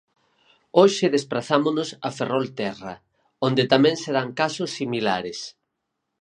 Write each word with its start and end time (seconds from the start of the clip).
Hoxe 0.79 1.05
desprazámonos 1.15 1.89
a 2.07 2.09
Ferrolterra, 2.17 2.93
onde 3.47 3.63
tamén 3.73 3.95
se 4.03 4.11
dan 4.17 4.29
casos 4.41 4.69
similares. 4.79 5.39